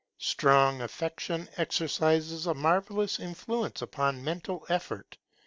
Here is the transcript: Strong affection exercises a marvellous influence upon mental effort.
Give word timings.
Strong 0.17 0.81
affection 0.81 1.47
exercises 1.57 2.47
a 2.47 2.55
marvellous 2.55 3.19
influence 3.19 3.83
upon 3.83 4.23
mental 4.23 4.65
effort. 4.67 5.19